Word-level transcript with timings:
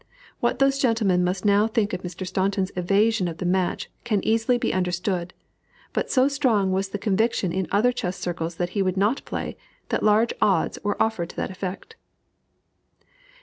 What 0.39 0.57
those 0.57 0.79
gentlemen 0.79 1.23
must 1.23 1.45
now 1.45 1.67
think 1.67 1.93
of 1.93 2.01
Mr. 2.01 2.25
Staunton's 2.25 2.71
evasion 2.75 3.27
of 3.27 3.37
the 3.37 3.45
match 3.45 3.87
can 4.03 4.25
easily 4.25 4.57
be 4.57 4.73
understood; 4.73 5.31
but 5.93 6.09
so 6.09 6.27
strong 6.27 6.71
was 6.71 6.89
the 6.89 6.97
conviction 6.97 7.51
in 7.53 7.67
other 7.71 7.91
chess 7.91 8.17
circles 8.17 8.55
that 8.55 8.71
he 8.71 8.81
would 8.81 8.97
not 8.97 9.23
play, 9.25 9.57
that 9.89 10.01
large 10.01 10.33
odds 10.41 10.79
were 10.83 10.99
offered 10.99 11.29
to 11.29 11.35
that 11.35 11.51
effect. 11.51 11.97